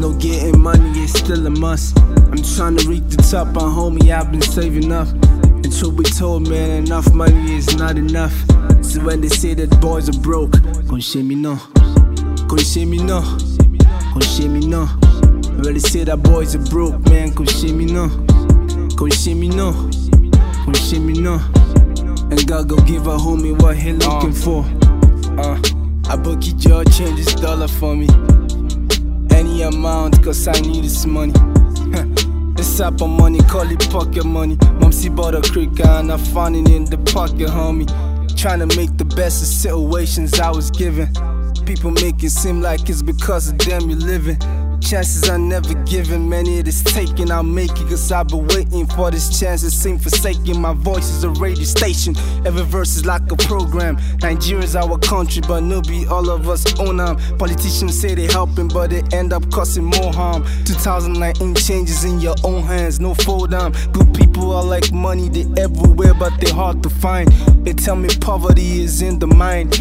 Homies 0.00 0.18
getting 0.18 0.60
money 0.60 1.00
is 1.00 1.12
still 1.12 1.46
a 1.46 1.50
must. 1.50 1.98
I'm 1.98 2.42
trying 2.56 2.78
to 2.78 2.88
reach 2.88 3.02
the 3.08 3.22
top, 3.30 3.48
my 3.48 3.60
homie, 3.60 4.10
I've 4.10 4.32
been 4.32 4.40
saving 4.40 4.90
up. 4.90 5.08
And 5.08 5.70
truth 5.76 5.94
be 5.94 6.04
told, 6.04 6.48
man, 6.48 6.84
enough 6.84 7.12
money 7.12 7.56
is 7.56 7.76
not 7.76 7.98
enough. 7.98 8.32
So 8.82 9.02
when 9.04 9.20
they 9.20 9.28
say 9.28 9.52
that 9.52 9.78
boys 9.78 10.08
are 10.08 10.18
broke, 10.20 10.52
gon' 10.88 11.00
shame 11.00 11.28
me 11.28 11.34
no. 11.34 11.56
Gon' 12.48 12.58
shame 12.60 12.90
me 12.90 12.96
no. 12.96 13.20
Gon' 13.20 14.22
shame 14.22 14.54
me 14.54 14.66
no. 14.66 14.86
When 14.86 15.74
they 15.74 15.80
say 15.80 16.04
that 16.04 16.22
boys 16.22 16.54
are 16.54 16.64
broke, 16.70 16.98
man, 17.10 17.34
gon' 17.34 17.46
shame 17.46 17.76
me 17.76 17.84
no. 17.84 18.08
Gon' 18.96 19.10
shame 19.10 19.40
me 19.40 19.48
no. 19.48 19.72
Gon' 20.64 20.74
shame 20.74 21.06
me 21.06 21.20
no. 21.20 21.34
And 22.30 22.46
God 22.46 22.68
gon' 22.68 22.86
give 22.86 23.06
a 23.06 23.18
homie 23.18 23.60
what 23.60 23.76
he 23.76 23.92
looking 23.92 24.32
for. 24.32 24.64
Uh, 25.38 25.60
I 26.08 26.16
book 26.16 26.40
your 26.64 26.84
change 26.84 27.22
this 27.22 27.34
dollar 27.34 27.68
for 27.68 27.94
me 27.94 28.08
amount, 29.62 30.22
cause 30.22 30.46
I 30.48 30.52
need 30.52 30.84
this 30.84 31.06
money. 31.06 31.32
this 32.56 32.78
type 32.78 33.00
of 33.00 33.10
money, 33.10 33.38
call 33.40 33.70
it 33.70 33.80
pocket 33.90 34.24
money. 34.24 34.56
Mom 34.80 34.90
bought 35.14 35.34
a 35.34 35.42
cricket 35.42 35.86
and 35.86 36.12
I 36.12 36.16
found 36.16 36.56
it 36.56 36.68
in 36.68 36.84
the 36.84 36.98
pocket, 37.12 37.48
homie. 37.48 37.86
Trying 38.36 38.60
to 38.60 38.76
make 38.76 38.96
the 38.96 39.04
best 39.04 39.42
of 39.42 39.48
situations 39.48 40.38
I 40.40 40.50
was 40.50 40.70
given. 40.70 41.08
People 41.66 41.90
make 41.90 42.22
it 42.22 42.30
seem 42.30 42.60
like 42.60 42.88
it's 42.88 43.02
because 43.02 43.50
of 43.50 43.58
them 43.58 43.90
you're 43.90 43.98
living. 43.98 44.38
Chances 44.80 45.28
I 45.28 45.36
never 45.36 45.74
given, 45.84 46.28
many 46.28 46.58
it 46.58 46.66
is 46.66 46.82
taken. 46.82 47.30
I'll 47.30 47.42
make 47.42 47.70
it, 47.70 47.88
cause 47.88 48.10
I've 48.10 48.28
been 48.28 48.46
waiting 48.48 48.86
for 48.86 49.10
this 49.10 49.38
chance. 49.38 49.62
It 49.62 49.70
seem 49.70 49.98
forsaken. 49.98 50.60
My 50.60 50.72
voice 50.72 51.08
is 51.10 51.22
a 51.22 51.30
radio 51.30 51.64
station. 51.64 52.16
Every 52.44 52.64
verse 52.64 52.96
is 52.96 53.06
like 53.06 53.30
a 53.30 53.36
program. 53.36 53.98
Nigeria's 54.20 54.74
our 54.74 54.98
country, 54.98 55.42
but 55.46 55.60
no 55.60 55.80
be 55.82 56.06
all 56.06 56.28
of 56.30 56.48
us 56.48 56.64
own 56.80 56.96
them. 56.96 57.18
Politicians 57.38 58.00
say 58.00 58.14
they 58.14 58.26
helping, 58.26 58.68
but 58.68 58.90
they 58.90 59.02
end 59.12 59.32
up 59.32 59.48
causing 59.52 59.84
more 59.84 60.12
harm. 60.12 60.44
2019 60.64 61.54
changes 61.54 62.04
in 62.04 62.18
your 62.18 62.34
own 62.42 62.62
hands, 62.62 62.98
no 63.00 63.14
fold 63.14 63.52
down. 63.52 63.72
Good 63.92 64.12
people 64.14 64.52
are 64.52 64.64
like 64.64 64.90
money, 64.92 65.28
they 65.28 65.46
everywhere, 65.62 66.14
but 66.14 66.32
they 66.40 66.50
hard 66.50 66.82
to 66.82 66.90
find. 66.90 67.30
They 67.64 67.74
tell 67.74 67.96
me 67.96 68.08
poverty 68.20 68.82
is 68.82 69.02
in 69.02 69.18
the 69.18 69.26
mind. 69.26 69.74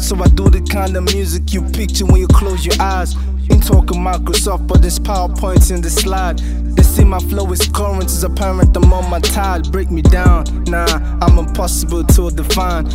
So 0.00 0.16
I 0.16 0.28
do 0.28 0.48
the 0.48 0.60
kind 0.62 0.96
of 0.96 1.04
music 1.04 1.52
you 1.52 1.62
picture 1.62 2.06
when 2.06 2.20
you 2.20 2.28
close 2.28 2.64
your 2.64 2.80
eyes. 2.80 3.14
Ain't 3.50 3.66
talking 3.66 4.00
Microsoft, 4.00 4.66
but 4.66 4.82
there's 4.82 4.98
PowerPoints 4.98 5.74
in 5.74 5.80
the 5.80 5.90
slide. 5.90 6.38
They 6.38 6.82
see 6.82 7.04
my 7.04 7.18
flow 7.18 7.50
is 7.52 7.66
current, 7.68 8.04
it's 8.04 8.22
apparent 8.22 8.76
I'm 8.76 8.92
on 8.92 9.10
my 9.10 9.20
tide. 9.20 9.70
Break 9.72 9.90
me 9.90 10.02
down, 10.02 10.44
nah, 10.64 10.86
I'm 11.20 11.38
impossible 11.38 12.04
to 12.04 12.30
define. 12.30 12.86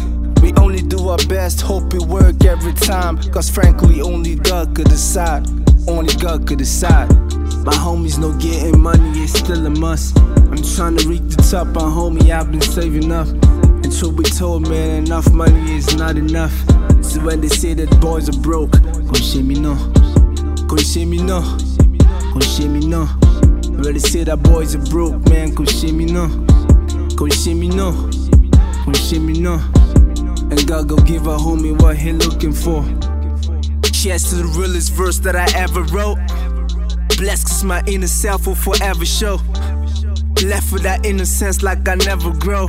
We 0.41 0.53
only 0.53 0.81
do 0.81 1.09
our 1.09 1.17
best, 1.27 1.61
hope 1.61 1.93
it 1.93 2.03
work 2.03 2.45
every 2.45 2.73
time. 2.73 3.17
Cause 3.31 3.49
frankly, 3.49 4.01
only 4.01 4.35
God 4.35 4.75
could 4.75 4.87
decide. 4.87 5.47
Only 5.87 6.13
God 6.15 6.47
could 6.47 6.59
decide. 6.59 7.09
My 7.65 7.73
homies 7.73 8.17
no 8.17 8.31
getting 8.39 8.79
money 8.79 9.23
is 9.23 9.33
still 9.33 9.65
a 9.65 9.69
must. 9.69 10.17
I'm 10.19 10.63
trying 10.75 10.97
to 10.97 11.07
reach 11.07 11.23
the 11.23 11.45
top, 11.49 11.67
my 11.67 11.81
homie, 11.81 12.29
I've 12.29 12.51
been 12.51 12.61
saving 12.61 13.11
up. 13.11 13.27
And 13.27 13.91
truth 13.97 14.17
be 14.17 14.23
told, 14.23 14.69
man, 14.69 15.05
enough 15.05 15.31
money 15.31 15.75
is 15.75 15.95
not 15.95 16.17
enough. 16.17 16.53
So 17.03 17.21
when 17.21 17.41
they 17.41 17.47
say 17.47 17.73
that 17.73 17.89
boys 17.99 18.29
are 18.29 18.41
broke, 18.41 18.71
gon' 18.71 19.13
shame 19.15 19.47
me 19.47 19.55
no. 19.55 19.75
Gon' 20.67 20.79
shame 20.79 21.11
me 21.11 21.23
no. 21.23 21.39
Gon' 21.39 22.41
shame 22.41 22.73
me 22.73 22.85
no. 22.85 23.05
When 23.05 23.93
they 23.93 23.99
say 23.99 24.25
that 24.25 24.43
boys 24.43 24.75
are 24.75 24.85
broke, 24.91 25.17
man, 25.29 25.53
gon' 25.53 25.65
shame 25.65 25.97
me 25.97 26.05
no. 26.05 26.27
Gon' 27.15 27.31
shame 27.31 27.61
me 27.61 27.69
no. 27.69 27.93
Gon' 28.85 28.93
shame 28.93 29.25
me 29.25 29.39
no. 29.39 29.53
And 30.51 30.67
God 30.67 30.89
go 30.89 30.97
give 30.97 31.25
a 31.27 31.37
homie 31.37 31.79
what 31.81 31.95
he 31.95 32.11
looking 32.11 32.51
for. 32.51 32.83
Cheers 33.93 34.29
to 34.29 34.35
the 34.35 34.53
realest 34.59 34.91
verse 34.91 35.19
that 35.19 35.37
I 35.37 35.47
ever 35.57 35.83
wrote. 35.83 36.17
Blessed 37.17 37.47
cause 37.47 37.63
my 37.63 37.81
inner 37.87 38.07
self 38.07 38.45
will 38.45 38.55
forever 38.55 39.05
show. 39.05 39.39
Left 40.43 40.71
with 40.73 40.83
that 40.83 41.05
innocence 41.05 41.63
like 41.63 41.87
I 41.87 41.95
never 41.95 42.31
grow. 42.31 42.67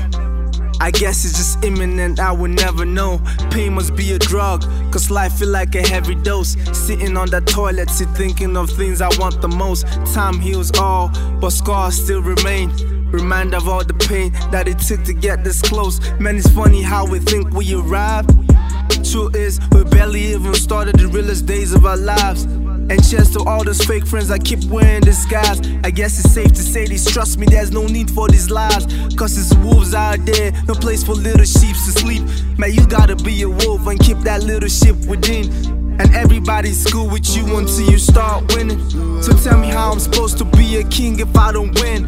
I 0.81 0.91
guess 0.93 1.25
it's 1.25 1.37
just 1.37 1.65
imminent, 1.65 2.21
I 2.21 2.33
will 2.33 2.51
never 2.51 2.85
know. 2.85 3.21
Pain 3.51 3.75
must 3.75 3.97
be 3.97 4.13
a 4.13 4.19
drug, 4.19 4.63
cause 4.93 5.11
life 5.11 5.39
feel 5.39 5.49
like 5.49 5.75
a 5.75 5.83
heavy 5.83 6.15
dose. 6.15 6.57
Sitting 6.73 7.17
on 7.17 7.31
that 7.31 7.47
toilet, 7.47 7.91
sit 7.91 8.09
thinking 8.11 8.57
of 8.57 8.71
things 8.71 9.01
I 9.01 9.09
want 9.19 9.43
the 9.43 9.49
most. 9.49 9.87
Time 10.15 10.39
heals 10.39 10.71
all, 10.79 11.11
but 11.41 11.51
scars 11.51 12.03
still 12.03 12.23
remain. 12.23 12.71
Remind 13.11 13.55
of 13.55 13.69
all 13.69 13.83
the 13.83 13.95
pain 13.95 14.33
that 14.53 14.69
it 14.69 14.79
took 14.79 15.03
to 15.05 15.15
get 15.15 15.43
this 15.43 15.63
close. 15.63 15.99
Man, 16.21 16.37
it's 16.37 16.49
funny 16.51 16.83
how 16.83 17.07
we 17.07 17.19
think 17.19 17.51
we 17.53 17.75
arrived. 17.75 18.31
Truth 19.11 19.35
is, 19.35 19.61
we 19.73 19.85
barely 19.85 20.21
even 20.33 20.55
started 20.55 20.97
the 20.99 21.09
realest 21.09 21.47
days 21.47 21.73
of 21.73 21.87
our 21.87 21.97
lives. 21.97 22.47
And 22.91 23.07
cheers 23.07 23.31
to 23.33 23.41
all 23.45 23.65
those 23.65 23.83
fake 23.85 24.07
friends 24.07 24.29
that 24.29 24.45
keep 24.45 24.65
wearing 24.65 25.01
disguise. 25.01 25.61
I 25.85 25.91
guess 25.91 26.19
it's 26.19 26.33
safe 26.33 26.49
to 26.49 26.63
say 26.63 26.87
this. 26.87 27.05
Trust 27.05 27.39
me, 27.39 27.47
there's 27.47 27.71
no 27.71 27.87
need 27.87 28.11
for 28.11 28.29
these 28.29 28.51
lies. 28.51 28.87
Cause 29.15 29.37
it's 29.37 29.55
wolves 29.63 29.93
out 29.95 30.25
there, 30.25 30.53
no 30.67 30.75
place 30.75 31.03
for 31.05 31.13
little 31.13 31.45
sheep 31.45 31.77
to 31.77 31.93
sleep. 31.93 32.23
Man, 32.57 32.73
you 32.73 32.87
gotta 32.87 33.17
be 33.17 33.43
a 33.43 33.49
wolf 33.49 33.87
and 33.87 34.01
keep 34.01 34.19
that 34.19 34.43
little 34.43 34.69
sheep 34.69 34.97
within. 35.07 35.53
And 36.01 36.15
everybody's 36.15 36.87
cool 36.87 37.09
with 37.11 37.37
you 37.37 37.45
until 37.59 37.91
you 37.91 37.99
start 37.99 38.55
winning. 38.55 38.79
So 39.23 39.33
tell 39.33 39.59
me 39.59 39.69
how 39.69 39.93
I'm 39.93 39.99
supposed 39.99 40.39
to 40.39 40.45
be 40.45 40.77
a 40.77 40.85
king 40.85 41.21
if 41.21 41.37
I 41.37 41.53
don't 41.53 41.75
win. 41.81 42.07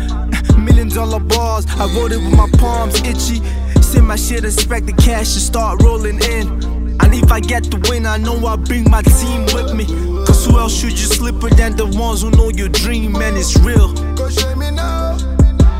Million 0.64 0.88
dollar 0.88 1.20
balls, 1.20 1.66
I 1.78 1.92
wrote 1.94 2.12
it 2.12 2.18
with 2.18 2.36
my 2.36 2.48
palms 2.58 3.00
itchy. 3.02 3.42
Send 3.82 4.06
my 4.06 4.16
shit, 4.16 4.44
expect 4.44 4.86
the 4.86 4.92
cash 4.92 5.34
to 5.34 5.40
start 5.40 5.82
rolling 5.82 6.22
in. 6.22 6.79
And 7.02 7.14
if 7.14 7.32
I 7.32 7.40
get 7.40 7.64
the 7.64 7.78
win, 7.88 8.06
I 8.06 8.16
know 8.16 8.36
I 8.46 8.56
bring 8.56 8.88
my 8.90 9.02
team 9.02 9.46
with 9.54 9.74
me. 9.74 9.86
Cause 10.26 10.44
who 10.46 10.58
else 10.58 10.74
should 10.78 10.92
you 10.92 11.06
slipper 11.06 11.50
than 11.50 11.76
the 11.76 11.86
ones 11.86 12.22
who 12.22 12.30
know 12.30 12.50
your 12.50 12.68
dream, 12.68 13.16
and 13.16 13.36
It's 13.36 13.56
real. 13.60 13.92
Go 14.14 14.28
me 14.56 14.70
now. 14.70 15.16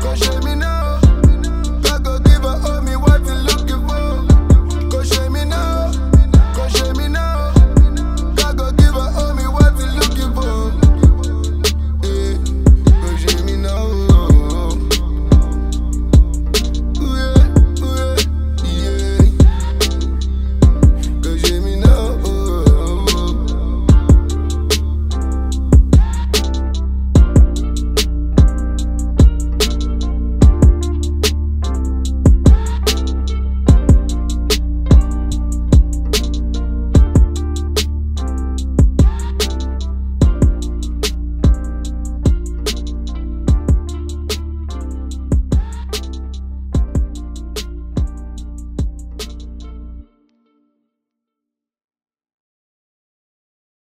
Go 0.01 0.15
me 0.45 0.55
now. 0.55 0.80